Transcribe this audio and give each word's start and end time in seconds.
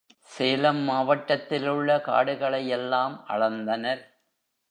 சேலம் 0.29 0.79
மாவட்டத்திலுள்ள 0.83 1.97
காடுகளையெல்லாம் 1.99 3.15
அளந்தனர். 3.27 4.03